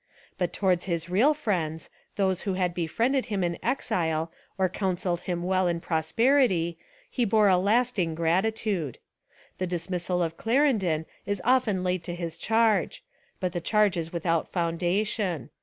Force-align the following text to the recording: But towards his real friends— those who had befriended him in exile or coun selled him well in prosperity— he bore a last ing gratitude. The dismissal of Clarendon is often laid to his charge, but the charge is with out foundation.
But 0.39 0.51
towards 0.51 0.85
his 0.85 1.09
real 1.11 1.35
friends— 1.35 1.91
those 2.15 2.41
who 2.41 2.55
had 2.55 2.73
befriended 2.73 3.27
him 3.27 3.43
in 3.43 3.59
exile 3.63 4.31
or 4.57 4.67
coun 4.67 4.97
selled 4.97 5.19
him 5.19 5.43
well 5.43 5.67
in 5.67 5.79
prosperity— 5.79 6.79
he 7.11 7.23
bore 7.23 7.47
a 7.47 7.57
last 7.59 7.99
ing 7.99 8.15
gratitude. 8.15 8.97
The 9.59 9.67
dismissal 9.67 10.23
of 10.23 10.37
Clarendon 10.37 11.05
is 11.27 11.39
often 11.45 11.83
laid 11.83 12.03
to 12.05 12.15
his 12.15 12.39
charge, 12.39 13.03
but 13.39 13.51
the 13.51 13.61
charge 13.61 13.95
is 13.95 14.11
with 14.11 14.25
out 14.25 14.47
foundation. 14.51 15.51